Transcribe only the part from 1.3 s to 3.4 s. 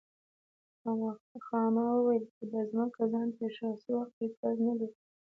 خاما وویل که دا ځمکه ځان